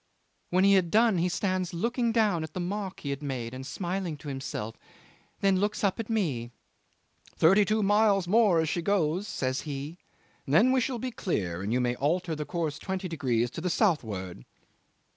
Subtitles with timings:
[0.49, 3.63] When he had done he stands looking down at the mark he had made and
[3.63, 4.75] smiling to himself,
[5.41, 6.49] then looks up at me.
[7.35, 9.99] 'Thirty two miles more as she goes,' says he,
[10.47, 13.61] 'and then we shall be clear, and you may alter the course twenty degrees to
[13.61, 14.43] the southward.